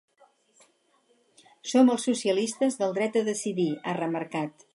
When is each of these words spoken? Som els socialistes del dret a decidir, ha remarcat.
Som 1.73 1.91
els 1.97 2.07
socialistes 2.09 2.79
del 2.81 2.97
dret 2.97 3.21
a 3.23 3.25
decidir, 3.31 3.69
ha 3.93 3.97
remarcat. 4.03 4.69